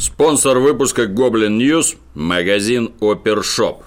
Спонсор 0.00 0.60
выпуска 0.60 1.02
Goblin 1.02 1.58
News– 1.58 1.96
магазин 2.14 2.94
Опершоп. 3.02 3.84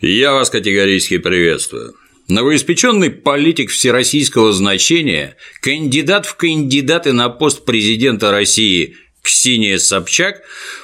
Я 0.00 0.32
вас 0.32 0.48
категорически 0.48 1.18
приветствую. 1.18 1.94
Новоиспеченный 2.28 3.10
политик 3.10 3.68
всероссийского 3.68 4.54
значения, 4.54 5.36
кандидат 5.60 6.24
в 6.24 6.36
кандидаты 6.36 7.12
на 7.12 7.28
пост 7.28 7.66
президента 7.66 8.30
России 8.30 8.96
Ксения 9.20 9.76
Собчак 9.76 10.40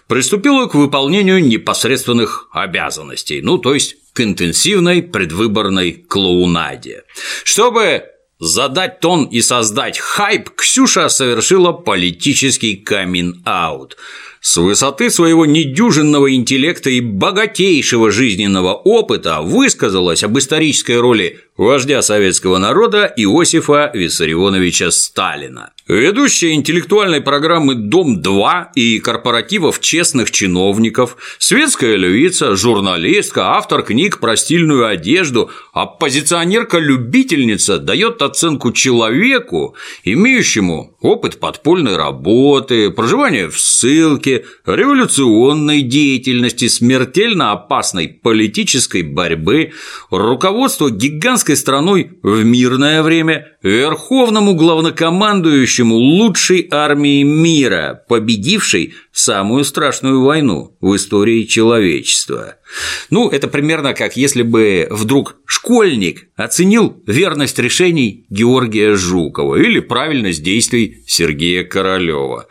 приступила 0.09 0.67
к 0.67 0.75
выполнению 0.75 1.43
непосредственных 1.43 2.51
обязанностей, 2.53 3.41
ну, 3.41 3.57
то 3.57 3.73
есть 3.73 3.97
к 4.13 4.21
интенсивной 4.21 5.03
предвыборной 5.03 5.93
клоунаде. 5.93 7.05
Чтобы 7.45 8.05
задать 8.39 9.01
тон 9.01 9.25
и 9.25 9.41
создать 9.41 9.99
хайп, 9.99 10.51
Ксюша 10.51 11.09
совершила 11.09 11.73
политический 11.73 12.77
камин-аут– 12.77 13.97
с 14.41 14.57
высоты 14.57 15.11
своего 15.11 15.47
недюжинного 15.47 16.35
интеллекта 16.35 16.91
и 16.91 17.01
богатейшего 17.01 18.11
жизненного 18.11 18.75
опыта 18.75 19.41
высказалась 19.41 20.23
об 20.23 20.39
исторической 20.39 21.01
роли 21.01 21.41
вождя 21.59 22.01
советского 22.03 22.59
народа 22.59 23.13
Иосифа 23.17 23.91
Виссарионовича 23.93 24.93
Сталина. 24.93 25.73
Ведущая 25.89 26.53
интеллектуальной 26.53 27.23
программы 27.23 27.75
«Дом-2» 27.75 28.67
и 28.75 29.01
корпоративов 29.01 29.81
честных 29.81 30.31
чиновников, 30.31 31.17
светская 31.39 31.97
львица, 31.97 32.55
журналистка, 32.57 33.57
автор 33.57 33.83
книг 33.83 34.21
про 34.21 34.37
стильную 34.37 34.87
одежду, 34.87 35.51
оппозиционерка-любительница 35.73 37.79
дает 37.79 38.21
оценку 38.21 38.73
человеку, 38.73 39.77
имеющему 40.05 40.95
опыт 41.01 41.41
подпольной 41.41 41.97
работы, 41.97 42.91
проживания 42.91 43.49
в 43.49 43.59
ссылке, 43.59 44.28
революционной 44.67 45.83
деятельности, 45.83 46.69
смертельно 46.69 47.53
опасной 47.53 48.09
политической 48.09 49.03
борьбы, 49.03 49.73
руководство 50.11 50.91
гигантской 50.91 51.57
страной 51.57 52.19
в 52.23 52.45
мирное 52.45 53.03
время, 53.03 53.49
верховному 53.63 54.55
главнокомандующему 54.55 55.95
лучшей 55.95 56.69
армии 56.71 57.23
мира, 57.23 58.05
победившей 58.09 58.95
самую 59.19 59.65
страшную 59.65 60.23
войну 60.23 60.77
в 60.81 60.95
истории 60.95 61.45
человечества. 61.45 62.57
Ну, 63.11 63.29
это 63.29 63.49
примерно 63.49 63.95
как 63.95 64.17
если 64.17 64.43
бы 64.43 64.87
вдруг 64.91 65.37
школьник 65.45 66.29
оценил 66.37 67.03
верность 67.07 67.59
решений 67.59 68.27
Георгия 68.31 68.95
Жукова 68.95 69.57
или 69.57 69.81
правильность 69.81 70.43
действий 70.43 71.03
Сергея 71.07 71.65
Королева. 71.65 72.47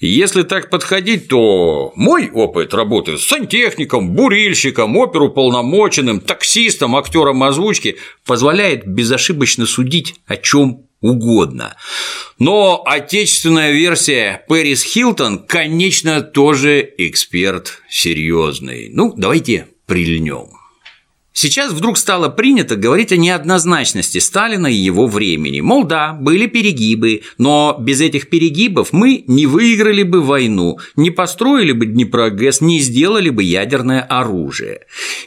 Если 0.00 0.42
так 0.42 0.70
подходить, 0.70 1.28
то 1.28 1.92
мой 1.94 2.30
опыт 2.30 2.74
работы 2.74 3.16
с 3.16 3.26
сантехником, 3.26 4.12
бурильщиком, 4.12 4.96
оперуполномоченным, 4.96 6.20
таксистом, 6.20 6.96
актером 6.96 7.42
озвучки 7.44 7.96
позволяет 8.26 8.86
безошибочно 8.86 9.66
судить 9.66 10.16
о 10.26 10.36
чем 10.36 10.87
угодно. 11.00 11.76
Но 12.38 12.82
отечественная 12.84 13.72
версия 13.72 14.44
Пэрис 14.48 14.82
Хилтон, 14.82 15.44
конечно, 15.46 16.22
тоже 16.22 16.88
эксперт 16.98 17.82
серьезный. 17.88 18.90
Ну, 18.92 19.14
давайте 19.16 19.68
прильнем. 19.86 20.57
Сейчас 21.40 21.70
вдруг 21.72 21.98
стало 21.98 22.30
принято 22.30 22.74
говорить 22.74 23.12
о 23.12 23.16
неоднозначности 23.16 24.18
Сталина 24.18 24.66
и 24.66 24.74
его 24.74 25.06
времени. 25.06 25.60
Мол, 25.60 25.84
да, 25.84 26.12
были 26.12 26.48
перегибы, 26.48 27.22
но 27.38 27.76
без 27.78 28.00
этих 28.00 28.28
перегибов 28.28 28.88
мы 28.90 29.22
не 29.28 29.46
выиграли 29.46 30.02
бы 30.02 30.20
войну, 30.20 30.78
не 30.96 31.12
построили 31.12 31.70
бы 31.70 31.86
Днепрогэс, 31.86 32.60
не 32.60 32.80
сделали 32.80 33.30
бы 33.30 33.44
ядерное 33.44 34.00
оружие. 34.00 34.80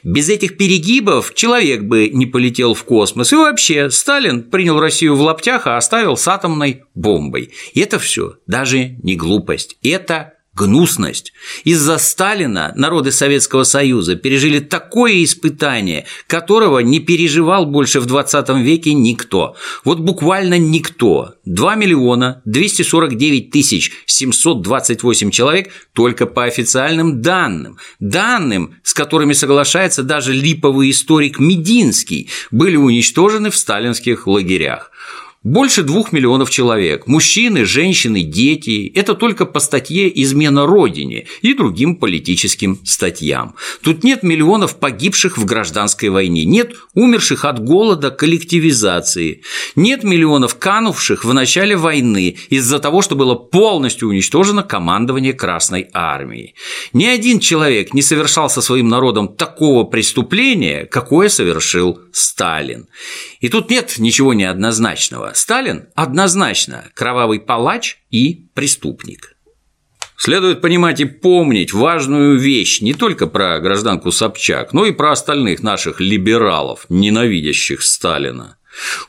Без 0.03 0.27
этих 0.27 0.57
перегибов 0.57 1.33
человек 1.33 1.83
бы 1.83 2.09
не 2.09 2.25
полетел 2.25 2.73
в 2.73 2.83
космос. 2.83 3.31
И 3.31 3.37
вообще, 3.37 3.89
Сталин 3.89 4.43
принял 4.43 4.81
Россию 4.81 5.15
в 5.15 5.21
лаптях, 5.21 5.65
а 5.65 5.77
оставил 5.77 6.17
с 6.17 6.27
атомной 6.27 6.81
бомбой. 6.93 7.51
И 7.73 7.79
это 7.79 7.99
все 7.99 8.35
даже 8.47 8.97
не 9.01 9.15
глупость, 9.15 9.77
это 9.81 10.33
гнусность. 10.53 11.31
Из-за 11.63 11.97
Сталина 11.97 12.73
народы 12.75 13.11
Советского 13.11 13.63
Союза 13.63 14.15
пережили 14.15 14.59
такое 14.59 15.23
испытание, 15.23 16.05
которого 16.27 16.79
не 16.79 16.99
переживал 16.99 17.65
больше 17.65 18.01
в 18.01 18.05
20 18.05 18.49
веке 18.57 18.93
никто. 18.93 19.55
Вот 19.85 19.99
буквально 19.99 20.59
никто. 20.59 21.35
2 21.45 21.75
миллиона 21.75 22.41
249 22.45 23.49
тысяч 23.49 23.91
728 24.05 25.31
человек 25.31 25.71
только 25.93 26.25
по 26.25 26.43
официальным 26.43 27.21
данным. 27.21 27.77
Данным, 27.99 28.75
с 28.83 28.93
которыми 28.93 29.33
соглашается 29.33 30.03
даже 30.03 30.33
липовый 30.33 30.91
историк 30.91 31.39
Мединский, 31.39 32.29
были 32.51 32.75
уничтожены 32.75 33.51
в 33.51 33.55
сталинских 33.55 34.27
лагерях. 34.27 34.91
Больше 35.43 35.81
двух 35.81 36.11
миллионов 36.11 36.51
человек– 36.51 37.05
мужчины, 37.07 37.65
женщины, 37.65 38.21
дети– 38.21 38.91
это 38.95 39.15
только 39.15 39.47
по 39.47 39.59
статье 39.59 40.07
«Измена 40.21 40.67
Родине» 40.67 41.25
и 41.41 41.55
другим 41.55 41.95
политическим 41.95 42.79
статьям. 42.85 43.55
Тут 43.81 44.03
нет 44.03 44.21
миллионов 44.21 44.77
погибших 44.77 45.39
в 45.39 45.45
гражданской 45.45 46.09
войне, 46.09 46.45
нет 46.45 46.73
умерших 46.93 47.43
от 47.45 47.57
голода, 47.57 48.11
коллективизации, 48.11 49.41
нет 49.75 50.03
миллионов 50.03 50.59
канувших 50.59 51.25
в 51.25 51.33
начале 51.33 51.75
войны 51.75 52.37
из-за 52.51 52.77
того, 52.77 53.01
что 53.01 53.15
было 53.15 53.33
полностью 53.33 54.09
уничтожено 54.09 54.61
командование 54.61 55.33
Красной 55.33 55.87
Армии. 55.91 56.53
Ни 56.93 57.05
один 57.05 57.39
человек 57.39 57.95
не 57.95 58.03
совершал 58.03 58.47
со 58.51 58.61
своим 58.61 58.89
народом 58.89 59.27
такого 59.27 59.85
преступления, 59.85 60.85
какое 60.85 61.29
совершил 61.29 61.99
Сталин. 62.11 62.85
И 63.39 63.49
тут 63.49 63.71
нет 63.71 63.95
ничего 63.97 64.35
неоднозначного. 64.35 65.30
Сталин 65.37 65.89
однозначно 65.95 66.85
кровавый 66.93 67.39
палач 67.39 67.99
и 68.09 68.49
преступник. 68.53 69.35
Следует 70.17 70.61
понимать 70.61 70.99
и 70.99 71.05
помнить 71.05 71.73
важную 71.73 72.37
вещь 72.37 72.81
не 72.81 72.93
только 72.93 73.25
про 73.25 73.59
гражданку 73.59 74.11
Собчак, 74.11 74.71
но 74.71 74.85
и 74.85 74.91
про 74.91 75.13
остальных 75.13 75.63
наших 75.63 75.99
либералов, 75.99 76.85
ненавидящих 76.89 77.81
Сталина. 77.81 78.57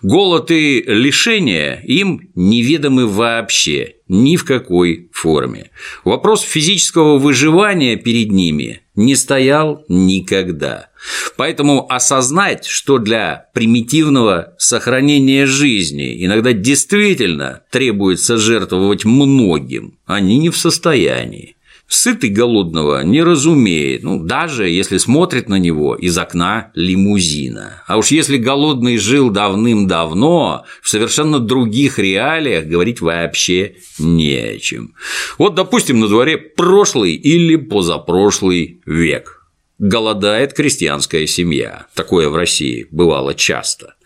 Голод 0.02 0.50
и 0.50 0.82
лишение 0.82 1.82
им 1.84 2.30
неведомы 2.34 3.06
вообще, 3.06 3.94
ни 4.08 4.36
в 4.36 4.44
какой 4.44 5.08
форме. 5.12 5.70
Вопрос 6.04 6.42
физического 6.42 7.18
выживания 7.18 7.96
перед 7.96 8.32
ними 8.32 8.80
не 8.94 9.14
стоял 9.14 9.84
никогда. 9.88 10.90
Поэтому 11.36 11.90
осознать, 11.90 12.66
что 12.66 12.98
для 12.98 13.46
примитивного 13.54 14.54
сохранения 14.58 15.46
жизни 15.46 16.24
иногда 16.24 16.52
действительно 16.52 17.62
требуется 17.70 18.36
жертвовать 18.36 19.04
многим, 19.04 19.98
они 20.06 20.38
не 20.38 20.50
в 20.50 20.56
состоянии. 20.56 21.56
Сытый 21.94 22.30
голодного 22.30 23.02
не 23.04 23.22
разумеет, 23.22 24.02
ну, 24.02 24.18
даже 24.18 24.66
если 24.66 24.96
смотрит 24.96 25.50
на 25.50 25.56
него 25.56 25.94
из 25.94 26.16
окна 26.16 26.70
лимузина. 26.74 27.82
А 27.86 27.98
уж 27.98 28.12
если 28.12 28.38
голодный 28.38 28.96
жил 28.96 29.28
давным-давно, 29.28 30.64
в 30.80 30.88
совершенно 30.88 31.38
других 31.38 31.98
реалиях 31.98 32.64
говорить 32.64 33.02
вообще 33.02 33.74
не 33.98 34.36
о 34.36 34.58
чем. 34.58 34.94
Вот, 35.36 35.54
допустим, 35.54 36.00
на 36.00 36.08
дворе 36.08 36.38
прошлый 36.38 37.12
или 37.12 37.56
позапрошлый 37.56 38.80
век. 38.86 39.46
Голодает 39.78 40.54
крестьянская 40.54 41.26
семья. 41.26 41.88
Такое 41.94 42.30
в 42.30 42.36
России 42.36 42.86
бывало 42.90 43.34
часто. 43.34 43.96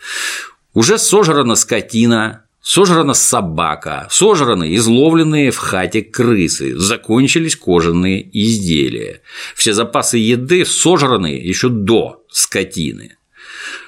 Уже 0.74 0.98
сожрана 0.98 1.54
скотина, 1.54 2.45
Сожрана 2.68 3.14
собака, 3.14 4.08
сожраны 4.10 4.74
изловленные 4.74 5.52
в 5.52 5.56
хате 5.56 6.02
крысы, 6.02 6.76
закончились 6.76 7.54
кожаные 7.54 8.28
изделия. 8.32 9.20
Все 9.54 9.72
запасы 9.72 10.18
еды 10.18 10.64
сожраны 10.64 11.28
еще 11.28 11.68
до 11.68 12.24
скотины. 12.28 13.18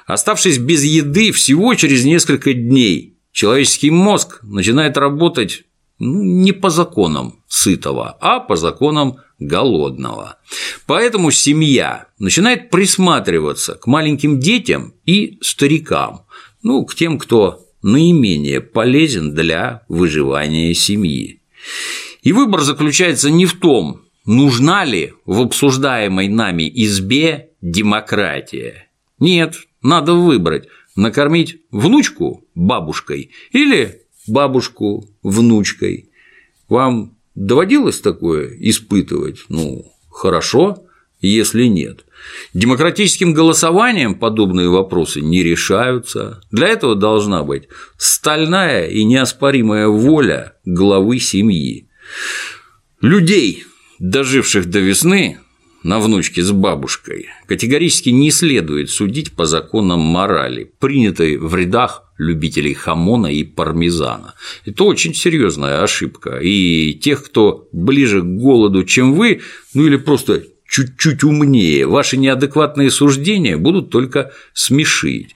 Оставшись 0.07 0.59
без 0.59 0.85
еды 0.85 1.33
всего 1.33 1.75
через 1.75 2.05
несколько 2.05 2.55
дней, 2.55 3.17
человеческий 3.33 3.91
мозг 3.91 4.39
начинает 4.45 4.97
работать 4.97 5.65
ну, 5.99 6.23
не 6.23 6.53
по 6.53 6.71
законам 6.71 7.43
сытого, 7.49 8.17
а 8.21 8.39
по 8.39 8.55
законам 8.55 9.17
голодного. 9.41 10.37
Поэтому 10.87 11.33
семья 11.33 12.07
начинает 12.21 12.71
присматриваться 12.71 13.75
к 13.75 13.89
маленьким 13.89 14.39
детям 14.39 14.95
и 15.05 15.41
старикам, 15.43 16.27
ну, 16.63 16.85
к 16.85 16.95
тем, 16.95 17.19
кто 17.19 17.65
наименее 17.83 18.61
полезен 18.61 19.35
для 19.35 19.83
выживания 19.89 20.75
семьи. 20.75 21.41
И 22.23 22.33
выбор 22.33 22.61
заключается 22.61 23.31
не 23.31 23.47
в 23.47 23.59
том, 23.59 24.03
нужна 24.25 24.85
ли 24.85 25.15
в 25.25 25.41
обсуждаемой 25.41 26.29
нами 26.29 26.71
избе 26.75 27.51
демократия. 27.61 28.89
Нет, 29.19 29.57
надо 29.83 30.15
выбрать, 30.15 30.69
накормить 30.97 31.63
внучку 31.71 32.45
бабушкой 32.55 33.31
или 33.53 34.03
бабушку 34.27 35.09
внучкой. 35.23 36.11
Вам 36.69 37.19
Доводилось 37.39 38.01
такое 38.01 38.53
испытывать? 38.59 39.45
Ну, 39.49 39.93
хорошо, 40.11 40.85
если 41.21 41.67
нет. 41.67 42.05
Демократическим 42.55 43.35
голосованием 43.35 44.15
подобные 44.15 44.69
вопросы 44.69 45.21
не 45.21 45.43
решаются. 45.43 46.41
Для 46.51 46.69
этого 46.69 46.95
должна 46.95 47.43
быть 47.43 47.69
стальная 47.97 48.87
и 48.87 49.05
неоспоримая 49.05 49.89
воля 49.89 50.55
главы 50.65 51.21
семьи. 51.21 51.89
Людей, 53.01 53.65
доживших 53.99 54.67
до 54.71 54.81
весны, 54.81 55.39
на 55.83 56.01
внучке 56.01 56.43
с 56.43 56.51
бабушкой, 56.51 57.29
категорически 57.47 58.09
не 58.09 58.31
следует 58.31 58.91
судить 58.91 59.33
по 59.33 59.47
законам 59.47 60.01
морали, 60.01 60.73
принятой 60.79 61.37
в 61.37 61.55
рядах 61.55 62.05
любителей 62.19 62.75
хамона 62.75 63.29
и 63.29 63.45
пармезана. 63.45 64.35
Это 64.67 64.85
очень 64.85 65.15
серьезная 65.15 65.83
ошибка. 65.83 66.39
И 66.43 66.95
тех, 66.95 67.25
кто 67.25 67.69
ближе 67.73 68.23
к 68.23 68.25
голоду, 68.25 68.85
чем 68.85 69.15
вы, 69.15 69.41
ну 69.73 69.87
или 69.87 69.97
просто 69.97 70.43
чуть-чуть 70.69 71.25
умнее, 71.25 71.87
ваши 71.87 72.17
неадекватные 72.17 72.91
суждения 72.91 73.57
будут 73.57 73.91
только 73.91 74.33
смешить 74.53 75.35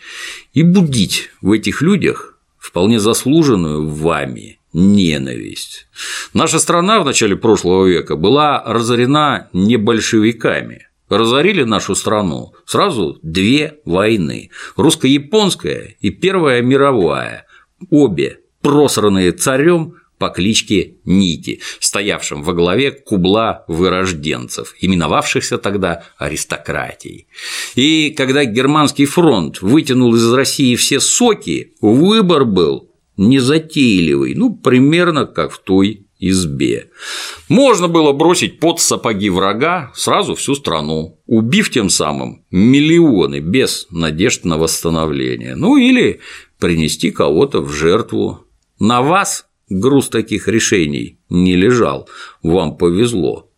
и 0.52 0.62
будить 0.62 1.30
в 1.40 1.52
этих 1.52 1.82
людях 1.82 2.38
вполне 2.58 3.00
заслуженную 3.00 3.88
вами 3.88 4.58
ненависть. 4.72 5.88
Наша 6.34 6.58
страна 6.58 7.00
в 7.00 7.04
начале 7.04 7.36
прошлого 7.36 7.86
века 7.86 8.16
была 8.16 8.62
разорена 8.64 9.48
не 9.52 9.76
большевиками. 9.76 10.88
Разорили 11.08 11.64
нашу 11.64 11.94
страну 11.94 12.54
сразу 12.64 13.18
две 13.22 13.80
войны– 13.84 14.50
русско-японская 14.76 15.96
и 16.00 16.10
Первая 16.10 16.62
мировая, 16.62 17.44
обе 17.90 18.38
просранные 18.62 19.32
царем 19.32 19.96
по 20.22 20.28
кличке 20.28 20.98
Нити, 21.04 21.60
стоявшим 21.80 22.44
во 22.44 22.52
главе 22.52 22.92
кубла 22.92 23.64
вырожденцев, 23.66 24.72
именовавшихся 24.80 25.58
тогда 25.58 26.04
аристократией. 26.16 27.26
И 27.74 28.14
когда 28.16 28.44
германский 28.44 29.06
фронт 29.06 29.60
вытянул 29.62 30.14
из 30.14 30.32
России 30.32 30.76
все 30.76 31.00
соки, 31.00 31.72
выбор 31.80 32.44
был 32.44 32.88
незатейливый, 33.16 34.36
ну, 34.36 34.54
примерно 34.54 35.26
как 35.26 35.50
в 35.50 35.58
той 35.58 36.06
избе. 36.20 36.90
Можно 37.48 37.88
было 37.88 38.12
бросить 38.12 38.60
под 38.60 38.78
сапоги 38.78 39.28
врага 39.28 39.90
сразу 39.96 40.36
всю 40.36 40.54
страну, 40.54 41.18
убив 41.26 41.68
тем 41.70 41.90
самым 41.90 42.44
миллионы 42.52 43.40
без 43.40 43.88
надежд 43.90 44.44
на 44.44 44.56
восстановление, 44.56 45.56
ну 45.56 45.76
или 45.76 46.20
принести 46.60 47.10
кого-то 47.10 47.60
в 47.60 47.72
жертву. 47.72 48.46
На 48.78 49.02
вас 49.02 49.46
груз 49.72 50.08
таких 50.08 50.48
решений 50.48 51.18
не 51.28 51.56
лежал, 51.56 52.08
вам 52.42 52.76
повезло. 52.76 53.48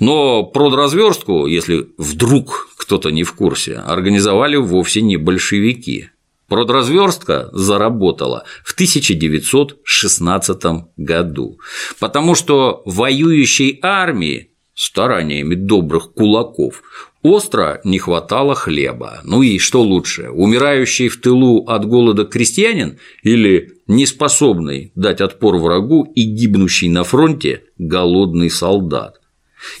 Но 0.00 0.44
продразверстку, 0.44 1.46
если 1.46 1.88
вдруг 1.98 2.68
кто-то 2.76 3.10
не 3.10 3.24
в 3.24 3.32
курсе, 3.32 3.74
организовали 3.74 4.56
вовсе 4.56 5.02
не 5.02 5.16
большевики. 5.16 6.10
Продразверстка 6.48 7.50
заработала 7.52 8.44
в 8.64 8.72
1916 8.72 10.62
году, 10.96 11.60
потому 11.98 12.34
что 12.34 12.82
воюющей 12.86 13.78
армии 13.82 14.48
стараниями 14.74 15.54
добрых 15.56 16.12
кулаков 16.14 16.82
остро 17.22 17.80
не 17.84 17.98
хватало 17.98 18.54
хлеба. 18.54 19.20
Ну 19.24 19.42
и 19.42 19.58
что 19.58 19.82
лучше, 19.82 20.30
умирающий 20.30 21.08
в 21.08 21.20
тылу 21.20 21.64
от 21.66 21.86
голода 21.86 22.24
крестьянин 22.24 22.98
или 23.22 23.78
неспособный 23.86 24.92
дать 24.94 25.20
отпор 25.20 25.56
врагу 25.56 26.10
и 26.14 26.22
гибнущий 26.22 26.88
на 26.88 27.04
фронте 27.04 27.64
голодный 27.78 28.50
солдат? 28.50 29.20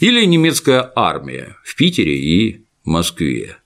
Или 0.00 0.24
немецкая 0.24 0.90
армия 0.94 1.56
в 1.64 1.76
Питере 1.76 2.18
и 2.18 2.64
Москве? 2.84 3.56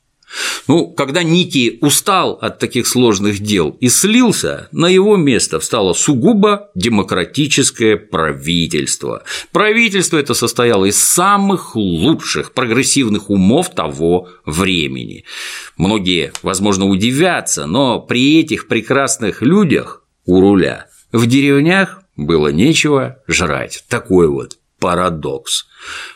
Ну, 0.68 0.88
когда 0.88 1.22
Ники 1.22 1.78
устал 1.80 2.38
от 2.40 2.58
таких 2.58 2.86
сложных 2.86 3.40
дел 3.40 3.76
и 3.80 3.88
слился, 3.88 4.68
на 4.72 4.86
его 4.86 5.16
место 5.16 5.60
встало 5.60 5.92
сугубо 5.92 6.70
демократическое 6.74 7.96
правительство. 7.96 9.24
Правительство 9.52 10.18
это 10.18 10.34
состояло 10.34 10.86
из 10.86 10.96
самых 10.96 11.76
лучших 11.76 12.52
прогрессивных 12.52 13.30
умов 13.30 13.74
того 13.74 14.28
времени. 14.46 15.24
Многие, 15.76 16.32
возможно, 16.42 16.86
удивятся, 16.86 17.66
но 17.66 18.00
при 18.00 18.40
этих 18.40 18.68
прекрасных 18.68 19.42
людях 19.42 20.02
у 20.24 20.40
руля 20.40 20.86
в 21.10 21.26
деревнях 21.26 22.02
было 22.16 22.48
нечего 22.48 23.18
жрать. 23.26 23.84
Такой 23.88 24.28
вот 24.28 24.58
парадокс. 24.82 25.64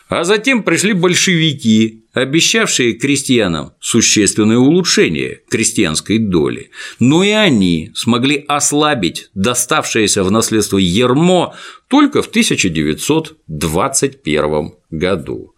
А 0.09 0.23
затем 0.25 0.63
пришли 0.63 0.91
большевики, 0.91 2.03
обещавшие 2.13 2.93
крестьянам 2.93 3.71
существенное 3.79 4.57
улучшение 4.57 5.39
крестьянской 5.49 6.17
доли, 6.17 6.71
но 6.99 7.23
и 7.23 7.29
они 7.29 7.91
смогли 7.95 8.43
ослабить 8.47 9.29
доставшееся 9.33 10.25
в 10.25 10.31
наследство 10.31 10.77
ермо 10.77 11.55
только 11.87 12.21
в 12.21 12.27
1921 12.27 14.73
году. 14.89 15.53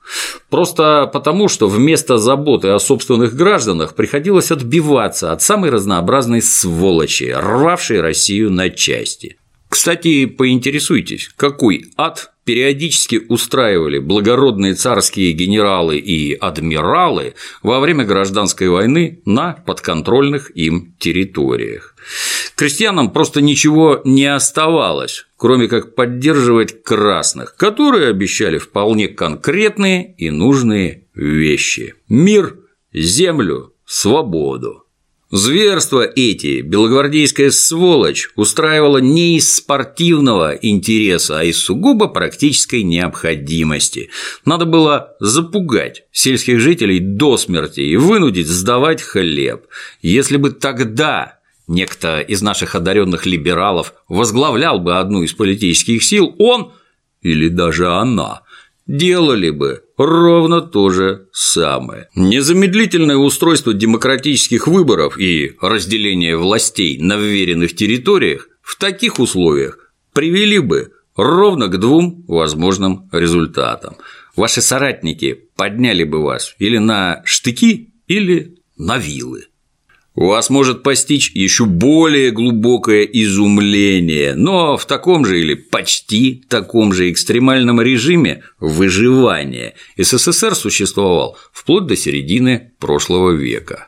Просто 0.51 1.09
потому, 1.11 1.47
что 1.47 1.67
вместо 1.67 2.19
заботы 2.19 2.67
о 2.67 2.77
собственных 2.79 3.35
гражданах 3.35 3.95
приходилось 3.95 4.51
отбиваться 4.51 5.31
от 5.31 5.41
самой 5.41 5.71
разнообразной 5.71 6.43
сволочи, 6.43 7.33
рвавшей 7.35 8.01
Россию 8.01 8.51
на 8.51 8.69
части. 8.69 9.39
Кстати, 9.69 10.25
поинтересуйтесь, 10.25 11.29
какой 11.35 11.85
ад 11.95 12.31
периодически 12.49 13.21
устраивали 13.29 13.99
благородные 13.99 14.73
царские 14.73 15.33
генералы 15.33 15.99
и 15.99 16.33
адмиралы 16.33 17.35
во 17.61 17.79
время 17.79 18.05
гражданской 18.05 18.69
войны 18.69 19.21
на 19.23 19.53
подконтрольных 19.53 20.49
им 20.57 20.95
территориях. 20.97 21.93
Крестьянам 22.55 23.11
просто 23.11 23.41
ничего 23.41 24.01
не 24.03 24.25
оставалось, 24.25 25.27
кроме 25.37 25.67
как 25.67 25.93
поддерживать 25.93 26.81
красных, 26.81 27.55
которые 27.55 28.07
обещали 28.07 28.57
вполне 28.57 29.09
конкретные 29.09 30.15
и 30.17 30.31
нужные 30.31 31.03
вещи– 31.13 31.93
мир, 32.09 32.57
землю, 32.91 33.75
свободу. 33.85 34.85
Зверства 35.31 36.01
эти 36.01 36.61
белогвардейская 36.61 37.51
сволочь 37.51 38.29
устраивала 38.35 38.97
не 38.97 39.37
из 39.37 39.57
спортивного 39.57 40.55
интереса, 40.55 41.41
а 41.41 41.43
из 41.43 41.59
сугубо 41.59 42.07
практической 42.07 42.81
необходимости. 42.81 44.09
Надо 44.43 44.65
было 44.65 45.15
запугать 45.19 46.05
сельских 46.11 46.59
жителей 46.59 46.99
до 46.99 47.37
смерти 47.37 47.81
и 47.81 47.95
вынудить 47.95 48.47
сдавать 48.47 49.03
хлеб. 49.03 49.67
Если 50.01 50.37
бы 50.37 50.49
тогда 50.49 51.37
некто 51.67 52.21
из 52.21 52.41
наших 52.41 52.73
одаренных 52.73 53.27
либералов 53.27 53.93
возглавлял 54.07 54.79
бы 54.79 54.97
одну 54.97 55.21
из 55.21 55.33
политических 55.33 56.03
сил, 56.03 56.33
он 56.39 56.71
или 57.21 57.49
даже 57.49 57.87
она 57.87 58.41
делали 58.87 59.51
бы 59.51 59.83
ровно 59.99 60.61
то 60.61 60.89
же 60.89 61.27
самое. 61.33 62.07
Незамедлительное 62.15 63.17
устройство 63.17 63.73
демократических 63.73 64.65
выборов 64.65 65.19
и 65.19 65.57
разделение 65.61 66.37
властей 66.37 66.97
на 66.99 67.17
вверенных 67.17 67.75
территориях 67.75 68.47
в 68.61 68.77
таких 68.77 69.19
условиях 69.19 69.91
привели 70.13 70.59
бы 70.59 70.93
ровно 71.17 71.67
к 71.67 71.77
двум 71.77 72.23
возможным 72.29 73.09
результатам. 73.11 73.97
Ваши 74.37 74.61
соратники 74.61 75.49
подняли 75.57 76.05
бы 76.05 76.23
вас 76.23 76.55
или 76.59 76.77
на 76.77 77.21
штыки, 77.25 77.91
или 78.07 78.55
на 78.77 78.97
вилы. 78.97 79.48
Вас 80.15 80.49
может 80.49 80.83
постичь 80.83 81.31
еще 81.33 81.65
более 81.65 82.31
глубокое 82.31 83.03
изумление, 83.03 84.35
но 84.35 84.75
в 84.75 84.85
таком 84.85 85.25
же 85.25 85.39
или 85.39 85.53
почти 85.53 86.43
таком 86.49 86.93
же 86.93 87.11
экстремальном 87.11 87.79
режиме 87.79 88.43
выживания 88.59 89.75
СССР 89.97 90.55
существовал 90.55 91.37
вплоть 91.53 91.85
до 91.85 91.95
середины 91.95 92.71
прошлого 92.79 93.31
века. 93.31 93.87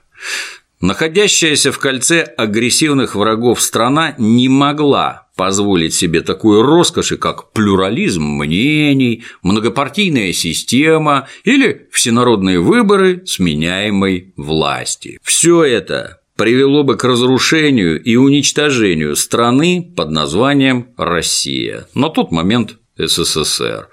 Находящаяся 0.80 1.72
в 1.72 1.80
кольце 1.80 2.22
агрессивных 2.22 3.16
врагов 3.16 3.62
страна 3.62 4.16
не 4.18 4.48
могла 4.48 5.21
позволить 5.36 5.94
себе 5.94 6.22
такую 6.22 6.62
роскошь, 6.62 7.14
как 7.20 7.52
плюрализм 7.52 8.24
мнений, 8.24 9.24
многопартийная 9.44 10.34
система 10.34 11.28
или 11.44 11.88
всенародные 11.92 12.60
выборы 12.60 13.24
сменяемой 13.26 14.34
власти. 14.38 15.18
Все 15.24 15.64
это 15.64 16.22
привело 16.36 16.84
бы 16.84 16.98
к 16.98 17.04
разрушению 17.04 18.02
и 18.02 18.16
уничтожению 18.16 19.16
страны 19.16 19.94
под 19.96 20.12
названием 20.12 20.88
Россия. 20.98 21.88
На 21.94 22.10
тот 22.10 22.32
момент 22.32 22.78
СССР. 22.98 23.90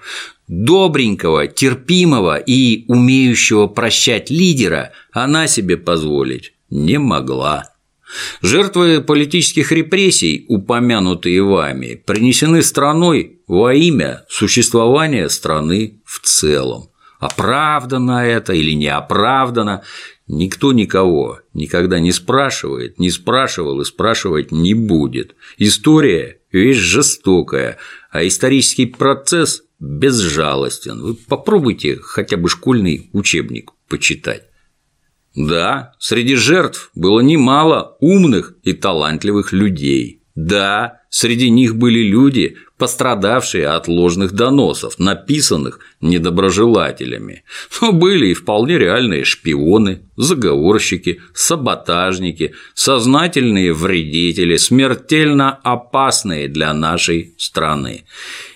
Добренького, 0.47 1.47
терпимого 1.47 2.37
и 2.37 2.85
умеющего 2.87 3.67
прощать 3.67 4.31
лидера 4.31 4.93
она 5.11 5.47
себе 5.47 5.77
позволить 5.77 6.53
не 6.69 6.97
могла. 6.97 7.71
Жертвы 8.41 9.01
политических 9.01 9.71
репрессий, 9.71 10.45
упомянутые 10.47 11.43
вами, 11.43 12.01
принесены 12.05 12.61
страной 12.63 13.41
во 13.47 13.73
имя 13.73 14.25
существования 14.29 15.29
страны 15.29 16.01
в 16.05 16.19
целом. 16.19 16.89
Оправдано 17.19 18.25
это 18.25 18.53
или 18.53 18.71
не 18.71 18.87
оправдано, 18.87 19.83
никто 20.27 20.71
никого 20.71 21.39
никогда 21.53 21.99
не 21.99 22.11
спрашивает, 22.11 22.97
не 22.97 23.11
спрашивал 23.11 23.81
и 23.81 23.85
спрашивать 23.85 24.51
не 24.51 24.73
будет. 24.73 25.35
История– 25.57 26.39
вещь 26.51 26.77
жестокая, 26.77 27.77
а 28.09 28.25
исторический 28.25 28.85
процесс 28.85 29.63
безжалостен. 29.79 31.01
Вы 31.01 31.15
попробуйте 31.15 31.99
хотя 32.01 32.37
бы 32.37 32.47
школьный 32.49 33.09
учебник 33.11 33.71
почитать. 33.87 34.48
Да, 35.35 35.93
среди 35.99 36.35
жертв 36.35 36.91
было 36.95 37.19
немало 37.21 37.97
умных 37.99 38.55
и 38.63 38.73
талантливых 38.73 39.53
людей. 39.53 40.21
Да, 40.35 41.01
среди 41.09 41.49
них 41.49 41.75
были 41.75 41.99
люди, 41.99 42.55
пострадавшие 42.77 43.67
от 43.67 43.87
ложных 43.87 44.31
доносов, 44.31 44.97
написанных 44.97 45.79
недоброжелателями. 46.01 47.43
Но 47.81 47.91
были 47.91 48.27
и 48.27 48.33
вполне 48.33 48.79
реальные 48.79 49.25
шпионы, 49.25 50.03
заговорщики, 50.15 51.21
саботажники, 51.33 52.53
сознательные 52.73 53.73
вредители, 53.73 54.55
смертельно 54.55 55.59
опасные 55.61 56.47
для 56.47 56.73
нашей 56.73 57.35
страны. 57.37 58.05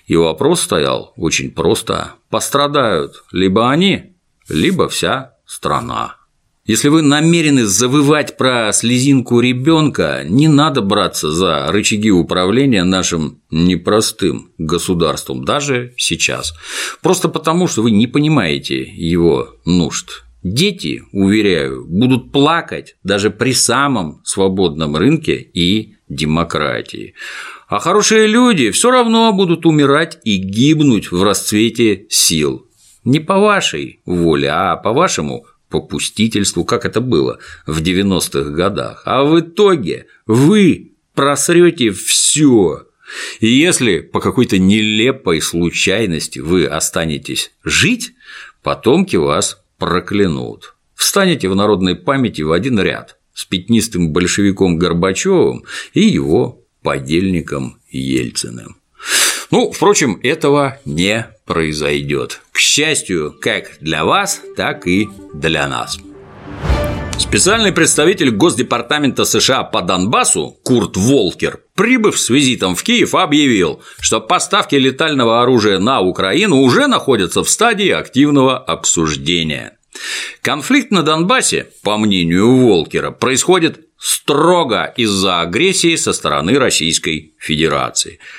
И 0.07 0.15
вопрос 0.15 0.61
стоял 0.61 1.13
очень 1.17 1.51
просто. 1.51 2.13
Пострадают 2.29 3.23
либо 3.31 3.69
они, 3.69 4.15
либо 4.47 4.87
вся 4.87 5.33
страна. 5.45 6.22
Если 6.65 6.87
вы 6.87 7.01
намерены 7.01 7.65
завывать 7.65 8.37
про 8.37 8.71
слезинку 8.71 9.41
ребенка, 9.41 10.23
не 10.25 10.47
надо 10.47 10.81
браться 10.81 11.29
за 11.29 11.69
рычаги 11.69 12.09
управления 12.09 12.85
нашим 12.85 13.41
непростым 13.51 14.53
государством, 14.57 15.43
даже 15.43 15.93
сейчас. 15.97 16.53
Просто 17.01 17.27
потому, 17.27 17.67
что 17.67 17.81
вы 17.81 17.91
не 17.91 18.07
понимаете 18.07 18.81
его 18.81 19.49
нужд. 19.65 20.23
Дети, 20.41 21.03
уверяю, 21.11 21.85
будут 21.85 22.31
плакать 22.31 22.95
даже 23.03 23.29
при 23.29 23.51
самом 23.53 24.21
свободном 24.23 24.95
рынке 24.95 25.35
и 25.35 25.95
демократии. 26.07 27.13
А 27.67 27.79
хорошие 27.79 28.25
люди 28.25 28.71
все 28.71 28.89
равно 28.89 29.33
будут 29.33 29.65
умирать 29.65 30.17
и 30.23 30.37
гибнуть 30.37 31.11
в 31.11 31.23
расцвете 31.23 32.05
сил. 32.09 32.67
Не 33.03 33.19
по 33.19 33.37
вашей 33.37 33.99
воле, 34.05 34.49
а 34.49 34.77
по 34.77 34.93
вашему 34.93 35.45
попустительству, 35.73 36.65
как 36.65 36.85
это 36.85 37.01
было 37.01 37.39
в 37.65 37.81
90-х 37.81 38.51
годах. 38.51 39.01
А 39.05 39.23
в 39.23 39.39
итоге 39.39 40.05
вы 40.27 40.91
просрете 41.15 41.89
все. 41.91 42.85
И 43.39 43.47
если 43.47 43.99
по 44.01 44.21
какой-то 44.21 44.59
нелепой 44.59 45.41
случайности 45.41 46.37
вы 46.37 46.67
останетесь 46.67 47.51
жить, 47.63 48.13
потомки 48.61 49.15
вас 49.15 49.63
проклянут. 49.79 50.75
Встанете 50.93 51.49
в 51.49 51.55
народной 51.55 51.95
памяти 51.95 52.43
в 52.43 52.51
один 52.51 52.79
ряд 52.79 53.17
с 53.33 53.45
пятнистым 53.45 54.13
большевиком 54.13 54.77
Горбачевым 54.77 55.63
и 55.95 56.01
его 56.01 56.61
подельником 56.83 57.79
Ельциным. 57.89 58.77
Ну, 59.49 59.71
впрочем, 59.71 60.19
этого 60.21 60.79
не 60.85 61.32
произойдет. 61.45 62.41
К 62.51 62.59
счастью, 62.59 63.35
как 63.39 63.77
для 63.79 64.05
вас, 64.05 64.41
так 64.55 64.87
и 64.87 65.09
для 65.33 65.67
нас. 65.67 65.99
Специальный 67.17 67.71
представитель 67.71 68.31
Госдепартамента 68.31 69.23
США 69.25 69.63
по 69.63 69.81
Донбассу 69.81 70.57
Курт 70.63 70.97
Волкер, 70.97 71.61
прибыв 71.75 72.19
с 72.19 72.29
визитом 72.29 72.75
в 72.75 72.83
Киев, 72.83 73.15
объявил, 73.15 73.81
что 73.99 74.19
поставки 74.19 74.75
летального 74.75 75.41
оружия 75.41 75.79
на 75.79 76.01
Украину 76.01 76.57
уже 76.57 76.87
находятся 76.87 77.43
в 77.43 77.49
стадии 77.49 77.89
активного 77.89 78.57
обсуждения. 78.57 79.77
Конфликт 80.41 80.91
на 80.91 81.03
Донбассе, 81.03 81.67
по 81.83 81.97
мнению 81.97 82.55
Волкера, 82.57 83.11
происходит 83.11 83.87
строго 83.97 84.93
из-за 84.97 85.41
агрессии 85.41 85.95
со 85.95 86.13
стороны 86.13 86.57
Российской 86.57 87.35
Федерации– 87.39 88.19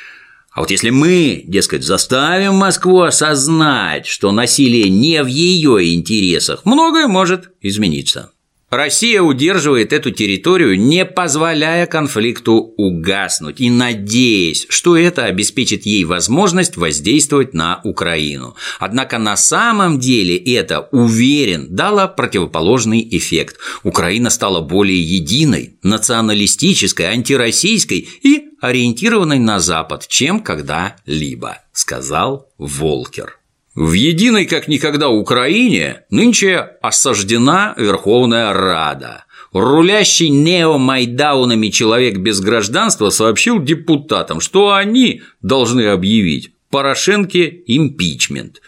а 0.55 0.61
вот 0.61 0.71
если 0.71 0.91
мы, 0.91 1.43
дескать, 1.47 1.83
заставим 1.83 2.55
Москву 2.55 3.03
осознать, 3.03 4.07
что 4.07 4.31
насилие 4.31 4.89
не 4.89 5.23
в 5.25 5.27
ее 5.27 5.93
интересах, 5.93 6.65
многое 6.65 7.09
может 7.09 7.51
измениться. 7.61 8.31
Россия 8.71 9.21
удерживает 9.21 9.93
эту 9.93 10.11
территорию, 10.11 10.79
не 10.79 11.05
позволяя 11.05 11.87
конфликту 11.87 12.55
угаснуть 12.77 13.61
и 13.61 13.69
надеясь, 13.71 14.67
что 14.69 14.97
это 14.97 15.25
обеспечит 15.25 15.87
ей 15.87 16.05
возможность 16.05 16.77
воздействовать 16.77 17.53
на 17.55 17.81
Украину. 17.85 18.57
Однако 18.79 19.19
на 19.19 19.37
самом 19.37 19.99
деле 20.01 20.37
это, 20.37 20.89
уверен, 20.93 21.67
дало 21.71 22.09
противоположный 22.09 23.07
эффект. 23.13 23.59
Украина 23.83 24.31
стала 24.31 24.61
более 24.61 25.01
единой, 25.01 25.77
националистической, 25.83 27.07
антироссийской 27.07 28.09
и 28.23 28.54
ориентированной 28.65 29.39
на 29.39 29.61
Запад, 29.61 30.07
чем 30.09 30.41
когда-либо, 30.41 31.59
сказал 31.73 32.49
Волкер. 32.57 33.39
В 33.75 33.93
единой 33.93 34.47
как 34.47 34.69
никогда 34.69 35.09
Украине 35.09 36.03
нынче 36.09 36.59
осаждена 36.81 37.75
Верховная 37.77 38.53
Рада. 38.53 39.25
Рулящий 39.53 40.31
неомайдаунами 40.31 41.69
человек 41.69 42.19
без 42.19 42.41
гражданства 42.41 43.11
сообщил 43.11 43.63
депутатам, 43.63 44.41
что 44.41 44.73
они 44.73 45.23
должны 45.43 45.89
объявить 45.89 46.55
Порошенке 46.75 47.63
импичмент. 47.69 48.61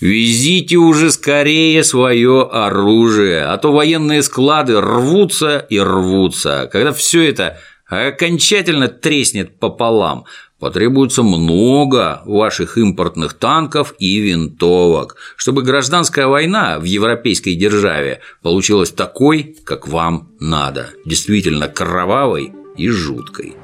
Везите 0.00 0.76
уже 0.76 1.10
скорее 1.10 1.84
свое 1.84 2.48
оружие, 2.50 3.44
а 3.44 3.58
то 3.58 3.70
военные 3.70 4.22
склады 4.22 4.80
рвутся 4.80 5.58
и 5.58 5.78
рвутся. 5.78 6.70
Когда 6.72 6.94
все 6.94 7.28
это 7.28 7.60
окончательно 7.90 8.88
треснет 8.88 9.58
пополам, 9.58 10.24
Потребуется 10.60 11.22
много 11.22 12.20
ваших 12.26 12.76
импортных 12.76 13.32
танков 13.32 13.94
и 13.98 14.20
винтовок, 14.20 15.16
чтобы 15.36 15.62
гражданская 15.62 16.26
война 16.26 16.78
в 16.78 16.84
европейской 16.84 17.54
державе 17.54 18.20
получилась 18.42 18.90
такой, 18.90 19.56
как 19.64 19.88
вам 19.88 20.32
надо, 20.38 20.90
действительно 21.06 21.66
кровавой 21.66 22.52
и 22.76 22.90
жуткой. 22.90 23.56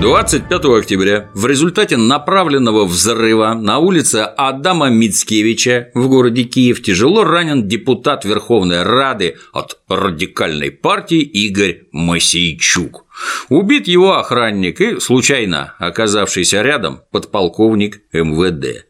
25 0.00 0.64
октября 0.78 1.30
в 1.32 1.46
результате 1.46 1.96
направленного 1.96 2.84
взрыва 2.84 3.54
на 3.54 3.78
улице 3.78 4.18
Адама 4.18 4.90
Мицкевича 4.90 5.90
в 5.94 6.08
городе 6.08 6.44
Киев 6.44 6.82
тяжело 6.82 7.24
ранен 7.24 7.66
депутат 7.66 8.26
Верховной 8.26 8.82
Рады 8.82 9.36
от 9.54 9.78
радикальной 9.88 10.70
партии 10.70 11.20
Игорь 11.20 11.84
Масейчук. 11.92 13.06
Убит 13.48 13.88
его 13.88 14.18
охранник 14.18 14.82
и, 14.82 15.00
случайно 15.00 15.74
оказавшийся 15.78 16.60
рядом, 16.60 17.00
подполковник 17.10 18.02
МВД. 18.12 18.84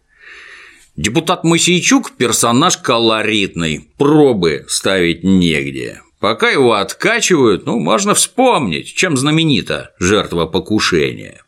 Депутат 0.97 1.45
Масейчук– 1.45 2.13
персонаж 2.19 2.79
колоритный, 2.79 3.91
пробы 3.97 4.65
ставить 4.67 5.23
негде. 5.23 6.01
Пока 6.21 6.51
его 6.51 6.75
откачивают, 6.75 7.67
ну, 7.67 7.79
можно 7.79 8.15
вспомнить, 8.15 8.95
чем 8.95 9.17
знаменита 9.17 9.93
жертва 9.99 10.47
покушения. 10.47 11.43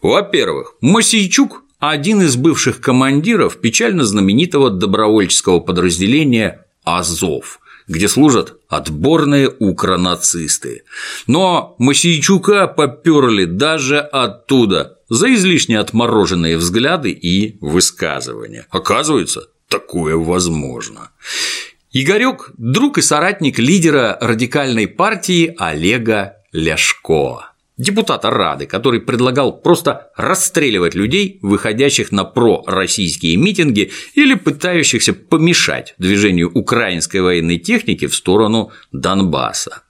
Во-первых, 0.00 0.74
Масейчук– 0.80 1.64
один 1.78 2.22
из 2.22 2.36
бывших 2.36 2.80
командиров 2.80 3.60
печально 3.60 4.04
знаменитого 4.04 4.70
добровольческого 4.70 5.60
подразделения 5.60 6.64
«Азов», 6.84 7.58
где 7.88 8.08
служат 8.08 8.58
отборные 8.68 9.48
укронацисты. 9.48 10.84
Но 11.26 11.74
Масейчука 11.78 12.66
поперли 12.68 13.44
даже 13.44 13.98
оттуда 13.98 14.98
за 15.08 15.34
излишне 15.34 15.78
отмороженные 15.78 16.56
взгляды 16.56 17.10
и 17.10 17.58
высказывания. 17.60 18.66
Оказывается, 18.70 19.48
такое 19.68 20.16
возможно. 20.16 21.10
Игорек– 21.98 22.52
друг 22.58 22.98
и 22.98 23.00
соратник 23.00 23.58
лидера 23.58 24.18
радикальной 24.20 24.86
партии 24.86 25.54
Олега 25.56 26.34
Ляшко 26.52 27.52
депутата 27.78 28.28
Рады, 28.28 28.66
который 28.66 29.00
предлагал 29.00 29.62
просто 29.62 30.10
расстреливать 30.14 30.94
людей, 30.94 31.38
выходящих 31.40 32.12
на 32.12 32.24
пророссийские 32.24 33.38
митинги 33.38 33.92
или 34.14 34.34
пытающихся 34.34 35.14
помешать 35.14 35.94
движению 35.96 36.50
украинской 36.52 37.22
военной 37.22 37.58
техники 37.58 38.06
в 38.06 38.14
сторону 38.14 38.72
Донбасса. 38.92 39.82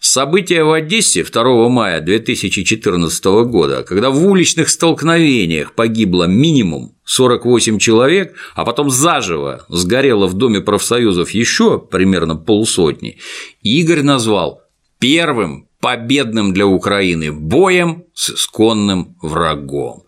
События 0.00 0.64
в 0.64 0.72
Одессе 0.72 1.22
2 1.22 1.68
мая 1.68 2.00
2014 2.00 3.24
года, 3.44 3.82
когда 3.82 4.08
в 4.08 4.26
уличных 4.26 4.70
столкновениях 4.70 5.74
погибло 5.74 6.24
минимум 6.24 6.95
48 7.06 7.78
человек, 7.78 8.34
а 8.54 8.64
потом 8.64 8.90
заживо 8.90 9.64
сгорело 9.68 10.26
в 10.26 10.34
Доме 10.34 10.60
профсоюзов 10.60 11.30
еще 11.30 11.78
примерно 11.78 12.34
полсотни, 12.36 13.18
Игорь 13.62 14.02
назвал 14.02 14.62
первым 14.98 15.68
победным 15.80 16.52
для 16.52 16.66
Украины 16.66 17.32
боем 17.32 18.04
с 18.12 18.30
исконным 18.30 19.16
врагом. 19.22 20.02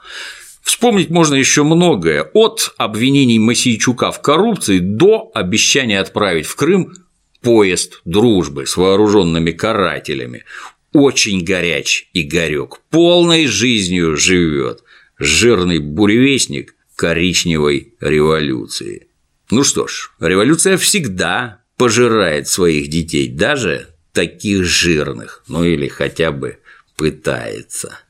Вспомнить 0.63 1.09
можно 1.09 1.37
еще 1.37 1.63
многое, 1.63 2.25
от 2.35 2.75
обвинений 2.77 3.39
Масейчука 3.39 4.11
в 4.11 4.21
коррупции 4.21 4.81
до 4.81 5.31
обещания 5.35 6.01
отправить 6.01 6.47
в 6.47 6.57
Крым 6.57 6.93
поезд 7.41 8.01
дружбы 8.05 8.67
с 8.67 8.77
вооруженными 8.77 9.53
карателями. 9.53 10.45
Очень 10.93 11.45
горяч 11.45 12.09
Игорек, 12.13 12.81
полной 12.91 13.47
жизнью 13.47 14.17
живет, 14.17 14.83
жирный 15.17 15.79
буревестник 15.79 16.75
коричневой 16.99 17.95
революции. 18.01 19.07
Ну 19.53 19.63
что 19.63 19.87
ж, 19.87 20.11
революция 20.19 20.77
всегда 20.77 21.63
пожирает 21.77 22.49
своих 22.49 22.89
детей, 22.89 23.29
даже 23.29 23.95
таких 24.13 24.65
жирных, 24.65 25.45
ну 25.47 25.63
или 25.63 25.87
хотя 25.87 26.33
бы 26.33 26.59
пытается. 26.97 28.01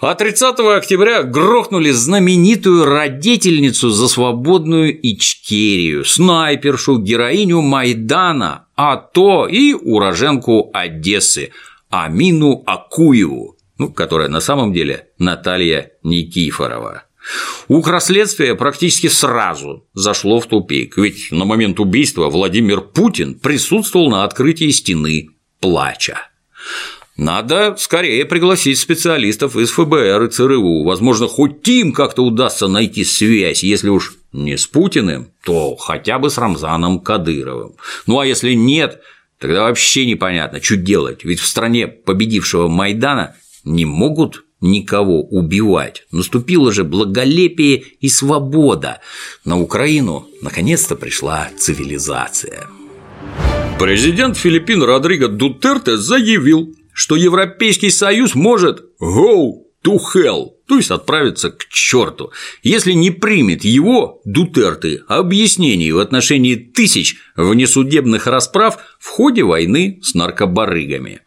А 0.00 0.14
30 0.14 0.58
октября 0.58 1.22
грохнули 1.22 1.90
знаменитую 1.90 2.86
родительницу 2.86 3.90
за 3.90 4.08
свободную 4.08 4.98
Ичкерию, 5.02 6.06
снайпершу, 6.06 6.98
героиню 6.98 7.60
Майдана, 7.60 8.68
а 8.74 8.96
то 8.96 9.46
и 9.46 9.74
уроженку 9.74 10.70
Одессы 10.72 11.52
Амину 11.90 12.62
Акуеву, 12.66 13.58
ну, 13.76 13.92
которая 13.92 14.28
на 14.28 14.40
самом 14.40 14.72
деле 14.72 15.08
Наталья 15.18 15.92
Никифорова. 16.02 17.04
Укроследствие 17.68 18.54
практически 18.54 19.08
сразу 19.08 19.86
зашло 19.92 20.40
в 20.40 20.46
тупик, 20.46 20.96
ведь 20.96 21.30
на 21.30 21.44
момент 21.44 21.80
убийства 21.80 22.30
Владимир 22.30 22.80
Путин 22.80 23.34
присутствовал 23.34 24.10
на 24.10 24.24
открытии 24.24 24.70
стены 24.70 25.28
плача. 25.60 26.28
Надо 27.18 27.74
скорее 27.76 28.24
пригласить 28.24 28.78
специалистов 28.78 29.56
из 29.56 29.70
ФБР 29.72 30.22
и 30.22 30.30
ЦРУ. 30.30 30.84
Возможно, 30.84 31.26
хоть 31.26 31.66
им 31.66 31.92
как-то 31.92 32.22
удастся 32.22 32.68
найти 32.68 33.04
связь, 33.04 33.64
если 33.64 33.88
уж 33.88 34.14
не 34.32 34.56
с 34.56 34.68
Путиным, 34.68 35.32
то 35.44 35.74
хотя 35.74 36.20
бы 36.20 36.30
с 36.30 36.38
Рамзаном 36.38 37.00
Кадыровым. 37.00 37.74
Ну 38.06 38.20
а 38.20 38.26
если 38.26 38.52
нет, 38.52 39.02
тогда 39.40 39.64
вообще 39.64 40.06
непонятно, 40.06 40.62
что 40.62 40.76
делать, 40.76 41.24
ведь 41.24 41.40
в 41.40 41.46
стране 41.46 41.88
победившего 41.88 42.68
Майдана 42.68 43.34
не 43.64 43.84
могут 43.84 44.44
никого 44.60 45.22
убивать. 45.22 46.04
Наступило 46.10 46.72
же 46.72 46.84
благолепие 46.84 47.84
и 48.00 48.08
свобода. 48.08 49.00
На 49.44 49.58
Украину 49.58 50.26
наконец-то 50.42 50.96
пришла 50.96 51.48
цивилизация. 51.56 52.68
Президент 53.78 54.36
Филиппин 54.36 54.82
Родриго 54.82 55.28
Дутерте 55.28 55.96
заявил, 55.96 56.74
что 56.92 57.14
Европейский 57.14 57.90
Союз 57.90 58.34
может 58.34 58.84
go 59.00 59.52
to 59.84 59.98
hell, 60.14 60.48
то 60.68 60.76
есть 60.76 60.90
отправиться 60.90 61.50
к 61.50 61.66
черту, 61.68 62.30
если 62.62 62.92
не 62.92 63.10
примет 63.10 63.64
его, 63.64 64.20
Дутерты, 64.24 65.02
объяснений 65.08 65.90
в 65.92 65.98
отношении 65.98 66.54
тысяч 66.54 67.16
внесудебных 67.36 68.26
расправ 68.26 68.78
в 68.98 69.08
ходе 69.08 69.44
войны 69.44 69.98
с 70.02 70.14
наркобарыгами. 70.14 71.20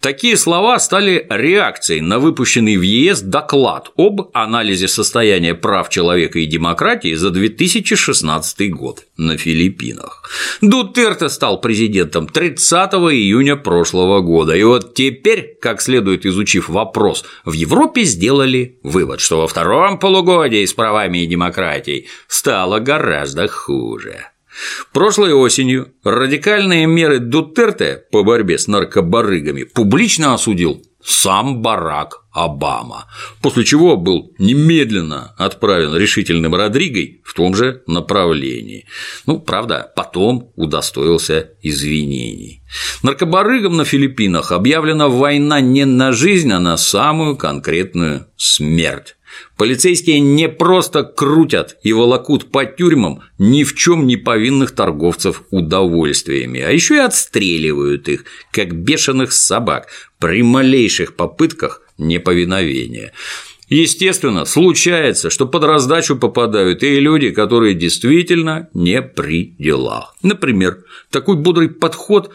Такие 0.00 0.36
слова 0.38 0.78
стали 0.78 1.26
реакцией 1.28 2.00
на 2.00 2.18
выпущенный 2.18 2.78
в 2.78 2.82
ЕС 2.82 3.20
доклад 3.20 3.90
об 3.96 4.30
анализе 4.32 4.88
состояния 4.88 5.54
прав 5.54 5.90
человека 5.90 6.38
и 6.38 6.46
демократии 6.46 7.14
за 7.14 7.30
2016 7.30 8.70
год 8.72 9.04
на 9.18 9.36
Филиппинах. 9.36 10.30
Дутерте 10.62 11.28
стал 11.28 11.60
президентом 11.60 12.26
30 12.26 12.92
июня 13.12 13.56
прошлого 13.56 14.20
года, 14.20 14.56
и 14.56 14.62
вот 14.62 14.94
теперь, 14.94 15.58
как 15.60 15.82
следует 15.82 16.24
изучив 16.24 16.70
вопрос, 16.70 17.24
в 17.44 17.52
Европе 17.52 18.04
сделали 18.04 18.78
вывод, 18.82 19.20
что 19.20 19.40
во 19.40 19.48
втором 19.48 19.98
полугодии 19.98 20.64
с 20.64 20.72
правами 20.72 21.18
и 21.18 21.26
демократией 21.26 22.08
стало 22.28 22.78
гораздо 22.78 23.48
хуже. 23.48 24.26
Прошлой 24.92 25.32
осенью 25.32 25.94
радикальные 26.02 26.86
меры 26.86 27.18
Дутерте 27.18 28.04
по 28.10 28.24
борьбе 28.24 28.58
с 28.58 28.66
наркобарыгами 28.66 29.62
публично 29.62 30.34
осудил 30.34 30.82
сам 31.02 31.62
Барак 31.62 32.24
Обама, 32.32 33.06
после 33.42 33.64
чего 33.64 33.96
был 33.96 34.32
немедленно 34.38 35.34
отправлен 35.36 35.96
решительным 35.96 36.54
Родригой 36.54 37.20
в 37.24 37.34
том 37.34 37.56
же 37.56 37.82
направлении. 37.86 38.86
Ну, 39.26 39.40
правда, 39.40 39.90
потом 39.96 40.52
удостоился 40.54 41.50
извинений. 41.62 42.62
Наркобарыгам 43.02 43.76
на 43.76 43.84
Филиппинах 43.84 44.52
объявлена 44.52 45.08
война 45.08 45.60
не 45.60 45.84
на 45.84 46.12
жизнь, 46.12 46.52
а 46.52 46.60
на 46.60 46.76
самую 46.76 47.36
конкретную 47.36 48.26
смерть. 48.36 49.16
Полицейские 49.56 50.20
не 50.20 50.48
просто 50.48 51.04
крутят 51.04 51.76
и 51.82 51.92
волокут 51.92 52.50
по 52.50 52.64
тюрьмам 52.64 53.22
ни 53.38 53.64
в 53.64 53.74
чем 53.74 54.06
не 54.06 54.16
повинных 54.16 54.72
торговцев 54.72 55.42
удовольствиями, 55.50 56.60
а 56.60 56.70
еще 56.70 56.96
и 56.96 56.98
отстреливают 56.98 58.08
их, 58.08 58.24
как 58.52 58.74
бешеных 58.74 59.32
собак, 59.32 59.88
при 60.18 60.42
малейших 60.42 61.16
попытках 61.16 61.82
неповиновения. 61.98 63.12
Естественно, 63.70 64.46
случается, 64.46 65.30
что 65.30 65.46
под 65.46 65.62
раздачу 65.62 66.16
попадают 66.16 66.82
и 66.82 66.98
люди, 66.98 67.30
которые 67.30 67.74
действительно 67.74 68.68
не 68.74 69.00
при 69.00 69.54
делах. 69.60 70.16
Например, 70.22 70.84
такой 71.10 71.36
бодрый 71.36 71.68
подход 71.68 72.32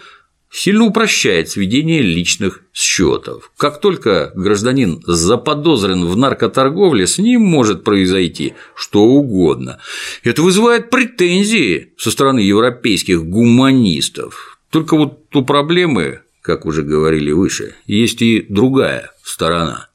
сильно 0.52 0.86
упрощает 0.86 1.50
сведение 1.50 2.02
личных 2.02 2.62
счетов. 2.74 3.52
Как 3.58 3.82
только 3.82 4.32
гражданин 4.36 5.02
заподозрен 5.06 6.06
в 6.06 6.16
наркоторговле, 6.16 7.08
с 7.08 7.18
ним 7.18 7.42
может 7.42 7.84
произойти 7.84 8.54
что 8.76 9.04
угодно. 9.04 9.80
Это 10.24 10.42
вызывает 10.42 10.90
претензии 10.90 11.94
со 11.98 12.12
стороны 12.12 12.40
европейских 12.40 13.26
гуманистов. 13.26 14.60
Только 14.70 14.98
вот 14.98 15.36
у 15.36 15.44
проблемы, 15.44 16.22
как 16.42 16.66
уже 16.66 16.84
говорили 16.84 17.32
выше, 17.32 17.76
есть 17.86 18.22
и 18.22 18.46
другая 18.48 19.12
сторона. 19.24 19.90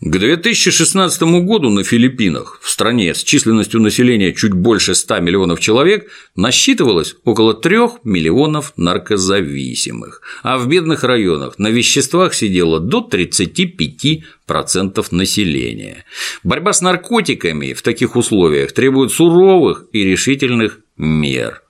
К 0.00 0.16
2016 0.16 1.22
году 1.44 1.70
на 1.70 1.82
Филиппинах, 1.82 2.60
в 2.62 2.70
стране 2.70 3.16
с 3.16 3.24
численностью 3.24 3.80
населения 3.80 4.32
чуть 4.32 4.52
больше 4.52 4.94
100 4.94 5.18
миллионов 5.18 5.58
человек, 5.58 6.08
насчитывалось 6.36 7.16
около 7.24 7.52
3 7.52 7.78
миллионов 8.04 8.74
наркозависимых, 8.76 10.22
а 10.44 10.56
в 10.58 10.68
бедных 10.68 11.02
районах 11.02 11.58
на 11.58 11.66
веществах 11.66 12.34
сидело 12.34 12.78
до 12.78 13.08
35% 13.10 15.04
населения. 15.10 16.04
Борьба 16.44 16.72
с 16.72 16.80
наркотиками 16.80 17.72
в 17.72 17.82
таких 17.82 18.14
условиях 18.14 18.70
требует 18.70 19.10
суровых 19.10 19.86
и 19.92 20.04
решительных 20.04 20.78
мер– 20.96 21.62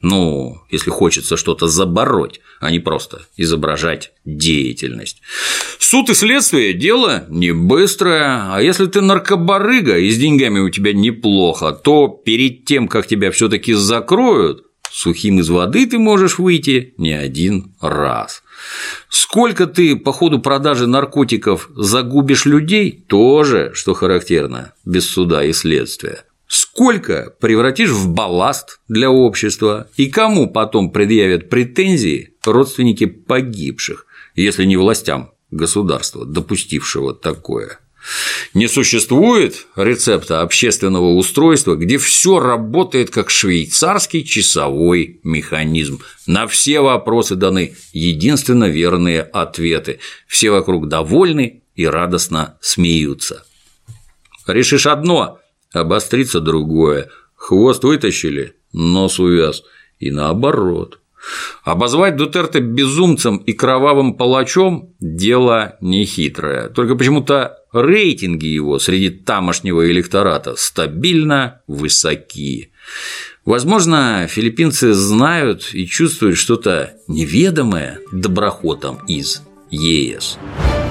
ну, 0.00 0.62
если 0.70 0.90
хочется 0.90 1.36
что-то 1.36 1.68
забороть, 1.68 2.40
а 2.60 2.70
не 2.70 2.78
просто 2.78 3.22
изображать 3.36 4.12
деятельность. 4.24 5.22
Суд 5.78 6.10
и 6.10 6.14
следствие– 6.14 6.72
дело 6.74 7.24
не 7.28 7.52
быстрое, 7.52 8.54
а 8.54 8.60
если 8.60 8.86
ты 8.86 9.00
наркобарыга 9.00 9.98
и 9.98 10.10
с 10.10 10.18
деньгами 10.18 10.60
у 10.60 10.70
тебя 10.70 10.92
неплохо, 10.92 11.72
то 11.72 12.08
перед 12.08 12.64
тем, 12.66 12.88
как 12.88 13.06
тебя 13.06 13.30
все 13.30 13.48
таки 13.48 13.72
закроют, 13.72 14.64
сухим 14.92 15.40
из 15.40 15.48
воды 15.48 15.86
ты 15.86 15.98
можешь 15.98 16.38
выйти 16.38 16.94
не 16.98 17.12
один 17.12 17.74
раз. 17.80 18.42
Сколько 19.08 19.66
ты 19.66 19.96
по 19.96 20.12
ходу 20.12 20.40
продажи 20.40 20.86
наркотиков 20.86 21.70
загубишь 21.74 22.44
людей, 22.44 23.04
тоже, 23.06 23.72
что 23.74 23.94
характерно, 23.94 24.72
без 24.84 25.08
суда 25.08 25.44
и 25.44 25.52
следствия 25.52 26.25
сколько 26.48 27.34
превратишь 27.40 27.90
в 27.90 28.08
балласт 28.08 28.80
для 28.88 29.10
общества 29.10 29.88
и 29.96 30.06
кому 30.06 30.48
потом 30.48 30.90
предъявят 30.90 31.48
претензии 31.48 32.34
родственники 32.44 33.06
погибших, 33.06 34.06
если 34.34 34.64
не 34.64 34.76
властям 34.76 35.32
государства, 35.50 36.24
допустившего 36.24 37.14
такое. 37.14 37.78
Не 38.54 38.68
существует 38.68 39.66
рецепта 39.74 40.42
общественного 40.42 41.14
устройства, 41.14 41.74
где 41.74 41.98
все 41.98 42.38
работает 42.38 43.10
как 43.10 43.30
швейцарский 43.30 44.22
часовой 44.22 45.20
механизм. 45.24 46.00
На 46.26 46.46
все 46.46 46.80
вопросы 46.80 47.34
даны 47.34 47.74
единственно 47.92 48.68
верные 48.68 49.22
ответы. 49.22 49.98
Все 50.28 50.50
вокруг 50.50 50.88
довольны 50.88 51.62
и 51.74 51.84
радостно 51.84 52.56
смеются. 52.60 53.44
Решишь 54.46 54.86
одно 54.86 55.40
обострится 55.80 56.40
другое. 56.40 57.10
Хвост 57.34 57.84
вытащили, 57.84 58.54
нос 58.72 59.18
увяз. 59.18 59.62
И 59.98 60.10
наоборот. 60.10 60.98
Обозвать 61.64 62.16
Дутерте 62.16 62.60
безумцем 62.60 63.38
и 63.38 63.52
кровавым 63.52 64.14
палачом– 64.14 64.94
дело 65.00 65.76
нехитрое. 65.80 66.68
Только 66.68 66.94
почему-то 66.94 67.58
рейтинги 67.72 68.46
его 68.46 68.78
среди 68.78 69.10
тамошнего 69.10 69.90
электората 69.90 70.54
стабильно 70.56 71.62
высоки. 71.66 72.70
Возможно, 73.44 74.26
филиппинцы 74.28 74.92
знают 74.92 75.70
и 75.72 75.86
чувствуют 75.86 76.36
что-то 76.36 76.94
неведомое 77.08 78.00
доброхотам 78.12 78.98
из 79.06 79.42
ЕС. 79.70 80.38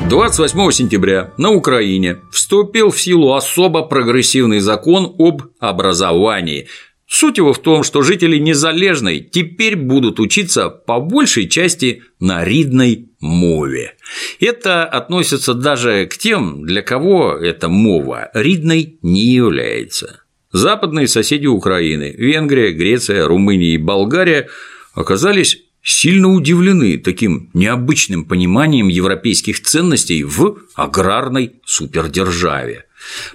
28 0.09 0.71
сентября 0.71 1.33
на 1.37 1.49
Украине 1.49 2.17
вступил 2.31 2.91
в 2.91 3.01
силу 3.01 3.33
особо 3.33 3.81
прогрессивный 3.81 4.59
закон 4.59 5.15
об 5.17 5.41
образовании. 5.59 6.67
Суть 7.07 7.37
его 7.37 7.53
в 7.53 7.59
том, 7.59 7.83
что 7.83 8.03
жители 8.03 8.37
Незалежной 8.37 9.19
теперь 9.19 9.75
будут 9.75 10.19
учиться 10.19 10.69
по 10.69 10.99
большей 10.99 11.47
части 11.49 12.03
на 12.19 12.43
ридной 12.43 13.09
мове. 13.19 13.95
Это 14.39 14.85
относится 14.85 15.55
даже 15.55 16.05
к 16.05 16.17
тем, 16.17 16.65
для 16.65 16.83
кого 16.83 17.33
эта 17.33 17.67
мова 17.67 18.29
ридной 18.35 18.99
не 19.01 19.25
является. 19.25 20.21
Западные 20.51 21.07
соседи 21.07 21.47
Украины– 21.47 22.13
Венгрия, 22.17 22.71
Греция, 22.73 23.27
Румыния 23.27 23.73
и 23.73 23.77
Болгария– 23.77 24.49
оказались 24.95 25.64
сильно 25.86 26.34
удивлены 26.34 26.98
таким 26.98 27.50
необычным 27.54 28.26
пониманием 28.26 28.88
европейских 28.89 29.62
ценностей 29.62 30.24
в 30.24 30.58
аграрной 30.74 31.54
супердержаве. 31.63 32.86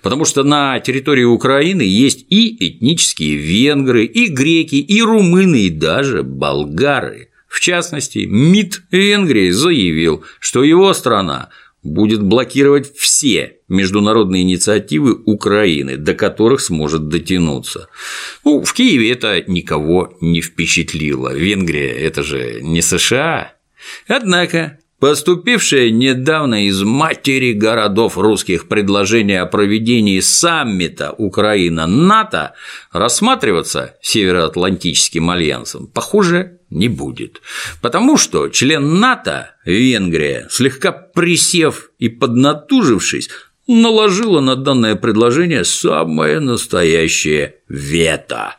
Потому 0.02 0.24
что 0.24 0.42
на 0.42 0.80
территории 0.80 1.22
Украины 1.22 1.82
есть 1.82 2.26
и 2.28 2.56
этнические 2.68 3.36
венгры, 3.36 4.04
и 4.04 4.26
греки, 4.26 4.74
и 4.74 5.00
румыны, 5.00 5.66
и 5.66 5.70
даже 5.70 6.24
болгары. 6.24 7.28
В 7.46 7.60
частности, 7.60 8.26
МИД 8.28 8.82
Венгрии 8.90 9.50
заявил, 9.50 10.24
что 10.40 10.64
его 10.64 10.92
страна 10.92 11.50
будет 11.82 12.22
блокировать 12.22 12.94
все 12.96 13.58
международные 13.68 14.42
инициативы 14.42 15.14
Украины, 15.24 15.96
до 15.96 16.14
которых 16.14 16.60
сможет 16.60 17.08
дотянуться. 17.08 17.88
Ну, 18.44 18.62
в 18.62 18.72
Киеве 18.74 19.12
это 19.12 19.42
никого 19.46 20.16
не 20.20 20.40
впечатлило. 20.40 21.32
Венгрия– 21.32 21.92
это 22.00 22.22
же 22.22 22.60
не 22.60 22.82
США. 22.82 23.54
Однако 24.06 24.79
Поступившее 25.00 25.90
недавно 25.90 26.66
из 26.66 26.82
матери 26.82 27.54
городов 27.54 28.18
русских 28.18 28.68
предложение 28.68 29.40
о 29.40 29.46
проведении 29.46 30.20
саммита 30.20 31.14
Украина-НАТО 31.16 32.52
рассматриваться 32.92 33.96
Североатлантическим 34.02 35.30
альянсом, 35.30 35.86
похоже, 35.86 36.58
не 36.68 36.88
будет. 36.88 37.40
Потому 37.80 38.18
что 38.18 38.50
член 38.50 39.00
НАТО, 39.00 39.54
Венгрия, 39.64 40.46
слегка 40.50 40.92
присев 40.92 41.92
и 41.98 42.10
поднатужившись, 42.10 43.30
наложила 43.66 44.40
на 44.40 44.54
данное 44.54 44.96
предложение 44.96 45.64
самое 45.64 46.40
настоящее 46.40 47.54
вето. 47.70 48.56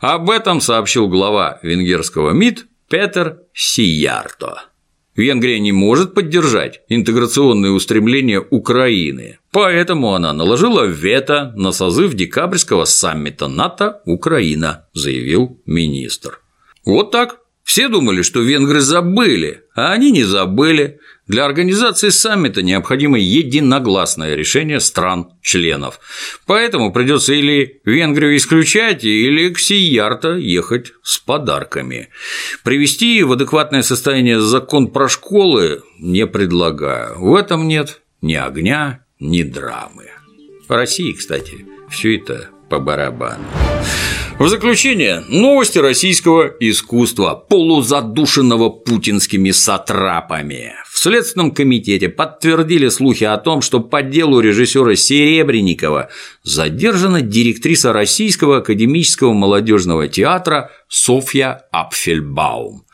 Об 0.00 0.28
этом 0.28 0.60
сообщил 0.60 1.06
глава 1.06 1.60
венгерского 1.62 2.32
МИД 2.32 2.66
Петер 2.88 3.38
Сиярто. 3.52 4.73
Венгрия 5.16 5.60
не 5.60 5.72
может 5.72 6.14
поддержать 6.14 6.80
интеграционные 6.88 7.72
устремления 7.72 8.40
Украины, 8.40 9.38
поэтому 9.52 10.14
она 10.14 10.32
наложила 10.32 10.84
вето 10.84 11.52
на 11.56 11.70
созыв 11.72 12.14
декабрьского 12.14 12.84
саммита 12.84 13.46
НАТО 13.46 14.02
«Украина», 14.06 14.86
заявил 14.92 15.60
министр. 15.66 16.40
Вот 16.84 17.10
так. 17.10 17.38
Все 17.62 17.88
думали, 17.88 18.20
что 18.20 18.40
венгры 18.40 18.80
забыли, 18.80 19.62
а 19.74 19.92
они 19.92 20.10
не 20.10 20.24
забыли. 20.24 21.00
Для 21.26 21.46
организации 21.46 22.10
саммита 22.10 22.62
необходимо 22.62 23.18
единогласное 23.18 24.34
решение 24.34 24.78
стран-членов. 24.78 25.98
Поэтому 26.46 26.92
придется 26.92 27.32
или 27.32 27.80
Венгрию 27.84 28.36
исключать, 28.36 29.04
или 29.04 29.48
к 29.48 29.58
Сиярта 29.58 30.34
ехать 30.34 30.92
с 31.02 31.18
подарками. 31.18 32.10
Привести 32.62 33.22
в 33.22 33.32
адекватное 33.32 33.82
состояние 33.82 34.38
закон 34.40 34.88
про 34.88 35.08
школы 35.08 35.82
не 35.98 36.26
предлагаю. 36.26 37.18
В 37.18 37.34
этом 37.34 37.68
нет 37.68 38.02
ни 38.20 38.34
огня, 38.34 39.04
ни 39.18 39.42
драмы. 39.42 40.10
России, 40.68 41.12
кстати, 41.12 41.66
все 41.90 42.16
это 42.16 42.48
по 42.68 42.78
барабану. 42.78 43.44
В 44.38 44.48
заключение, 44.48 45.22
новости 45.28 45.78
российского 45.78 46.52
искусства, 46.58 47.34
полузадушенного 47.34 48.68
путинскими 48.68 49.52
сатрапами. 49.52 50.72
Следственном 51.04 51.50
комитете 51.50 52.08
подтвердили 52.08 52.88
слухи 52.88 53.24
о 53.24 53.36
том, 53.36 53.60
что 53.60 53.80
по 53.80 54.00
делу 54.00 54.40
режиссера 54.40 54.96
Серебренникова 54.96 56.08
задержана 56.44 57.20
директриса 57.20 57.92
Российского 57.92 58.56
академического 58.56 59.34
молодежного 59.34 60.08
театра 60.08 60.70
Софья 60.88 61.66
Апфельбаум. 61.72 62.86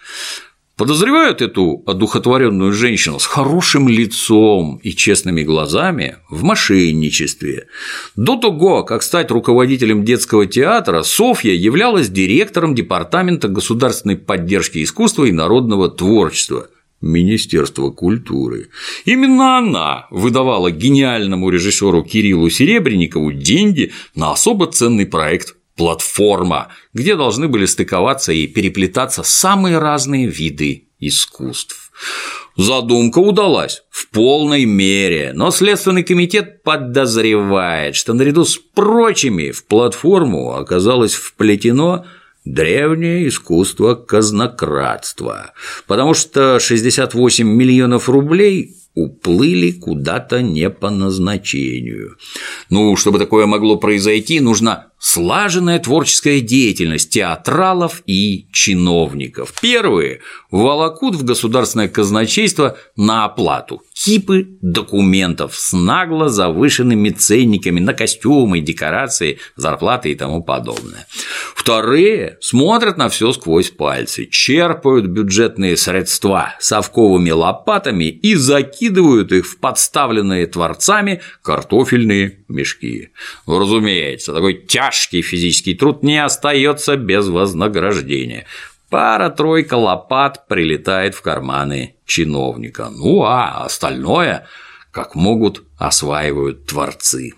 Подозревают 0.76 1.40
эту 1.40 1.84
одухотворенную 1.86 2.72
женщину 2.72 3.20
с 3.20 3.26
хорошим 3.26 3.88
лицом 3.88 4.80
и 4.82 4.90
честными 4.90 5.44
глазами 5.44 6.16
в 6.28 6.42
мошенничестве. 6.42 7.68
До 8.16 8.34
того, 8.34 8.82
как 8.82 9.04
стать 9.04 9.30
руководителем 9.30 10.04
детского 10.04 10.46
театра, 10.46 11.04
Софья 11.04 11.52
являлась 11.52 12.08
директором 12.08 12.74
Департамента 12.74 13.46
государственной 13.46 14.16
поддержки 14.16 14.82
искусства 14.82 15.26
и 15.26 15.32
народного 15.32 15.88
творчества– 15.88 16.66
Министерства 17.00 17.90
культуры. 17.90 18.68
Именно 19.04 19.58
она 19.58 20.06
выдавала 20.10 20.70
гениальному 20.70 21.48
режиссеру 21.48 22.02
Кириллу 22.02 22.50
Серебренникову 22.50 23.32
деньги 23.32 23.92
на 24.14 24.32
особо 24.32 24.66
ценный 24.66 25.06
проект 25.06 25.56
платформа, 25.76 26.68
где 26.92 27.16
должны 27.16 27.48
были 27.48 27.64
стыковаться 27.64 28.32
и 28.32 28.46
переплетаться 28.46 29.22
самые 29.22 29.78
разные 29.78 30.26
виды 30.26 30.88
искусств. 30.98 31.90
Задумка 32.56 33.18
удалась 33.20 33.82
в 33.88 34.08
полной 34.10 34.66
мере, 34.66 35.32
но 35.34 35.50
Следственный 35.50 36.02
комитет 36.02 36.62
подозревает, 36.62 37.96
что 37.96 38.12
наряду 38.12 38.44
с 38.44 38.58
прочими 38.58 39.50
в 39.50 39.64
платформу 39.64 40.52
оказалось 40.52 41.14
вплетено 41.14 42.04
древнее 42.44 43.28
искусство 43.28 43.94
казнократства, 43.94 45.52
потому 45.86 46.14
что 46.14 46.58
68 46.58 47.46
миллионов 47.46 48.08
рублей 48.08 48.76
уплыли 48.94 49.70
куда-то 49.70 50.42
не 50.42 50.68
по 50.70 50.90
назначению. 50.90 52.16
Ну, 52.70 52.96
чтобы 52.96 53.18
такое 53.18 53.46
могло 53.46 53.76
произойти, 53.76 54.40
нужна 54.40 54.89
слаженная 55.00 55.78
творческая 55.78 56.40
деятельность 56.40 57.10
театралов 57.10 58.02
и 58.06 58.46
чиновников. 58.52 59.54
Первые 59.60 60.20
волокут 60.50 61.14
в 61.14 61.24
государственное 61.24 61.88
казначейство 61.88 62.76
на 62.96 63.24
оплату 63.24 63.82
кипы 64.04 64.58
документов 64.62 65.54
с 65.56 65.72
нагло 65.72 66.28
завышенными 66.28 67.10
ценниками 67.10 67.80
на 67.80 67.92
костюмы, 67.92 68.60
декорации, 68.60 69.38
зарплаты 69.56 70.12
и 70.12 70.14
тому 70.14 70.42
подобное. 70.42 71.06
Вторые 71.54 72.38
смотрят 72.40 72.96
на 72.96 73.10
все 73.10 73.32
сквозь 73.32 73.70
пальцы, 73.70 74.26
черпают 74.26 75.06
бюджетные 75.06 75.76
средства 75.76 76.54
совковыми 76.58 77.30
лопатами 77.30 78.04
и 78.04 78.34
закидывают 78.34 79.32
их 79.32 79.46
в 79.46 79.58
подставленные 79.58 80.46
творцами 80.46 81.20
картофельные 81.42 82.38
мешки. 82.48 83.10
Разумеется, 83.46 84.32
такой 84.32 84.54
тяжкий 84.90 85.22
физический 85.22 85.74
труд 85.74 86.02
не 86.02 86.22
остается 86.22 86.96
без 86.96 87.28
вознаграждения. 87.28 88.46
Пара-тройка 88.90 89.74
лопат 89.74 90.48
прилетает 90.48 91.14
в 91.14 91.22
карманы 91.22 91.94
чиновника. 92.06 92.88
Ну 92.90 93.22
а 93.22 93.64
остальное, 93.64 94.46
как 94.90 95.14
могут, 95.14 95.62
осваивают 95.78 96.66
творцы. 96.66 97.34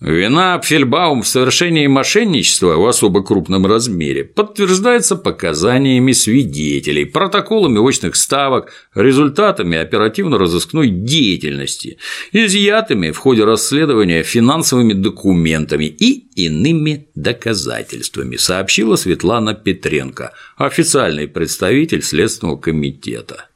Вина 0.00 0.56
Пфельбаум 0.58 1.22
в 1.22 1.26
совершении 1.26 1.88
мошенничества 1.88 2.76
в 2.76 2.86
особо 2.86 3.24
крупном 3.24 3.66
размере 3.66 4.22
подтверждается 4.22 5.16
показаниями 5.16 6.12
свидетелей, 6.12 7.04
протоколами 7.04 7.78
очных 7.80 8.14
ставок, 8.14 8.72
результатами 8.94 9.76
оперативно-розыскной 9.76 10.90
деятельности, 10.90 11.98
изъятыми 12.30 13.10
в 13.10 13.18
ходе 13.18 13.44
расследования 13.44 14.22
финансовыми 14.22 14.92
документами 14.92 15.86
и 15.86 16.28
иными 16.46 17.08
доказательствами, 17.16 18.36
сообщила 18.36 18.94
Светлана 18.94 19.54
Петренко, 19.54 20.32
официальный 20.56 21.26
представитель 21.26 22.02
Следственного 22.02 22.56
комитета. 22.56 23.48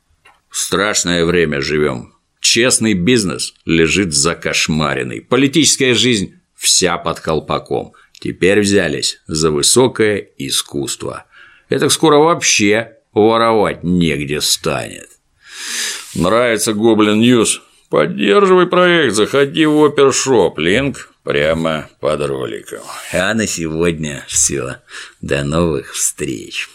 Страшное 0.51 1.25
время 1.25 1.61
живем. 1.61 2.13
Честный 2.55 2.93
бизнес 2.93 3.55
лежит 3.65 4.13
закошмаренный, 4.13 5.23
политическая 5.23 5.95
жизнь 5.95 6.35
вся 6.55 6.99
под 6.99 7.19
колпаком. 7.19 7.95
Теперь 8.21 8.61
взялись 8.61 9.23
за 9.27 9.51
высокое 9.51 10.29
искусство. 10.37 11.25
Это 11.71 11.89
скоро 11.89 12.19
вообще 12.19 12.99
воровать 13.15 13.83
негде 13.85 14.43
станет. 14.43 15.09
Нравится 16.15 16.75
Goblin 16.75 17.21
News? 17.21 17.63
Поддерживай 17.89 18.67
проект, 18.67 19.15
заходи 19.15 19.65
в 19.65 19.83
Опершоп, 19.83 20.59
link 20.59 21.11
прямо 21.23 21.89
под 22.01 22.21
роликом. 22.21 22.83
А 23.15 23.33
на 23.33 23.47
сегодня 23.47 24.27
все. 24.29 24.77
До 25.23 25.43
новых 25.43 25.95
встреч. 25.95 26.69